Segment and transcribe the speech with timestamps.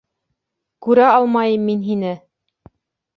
[0.87, 2.15] Күрә алмайым мин һине!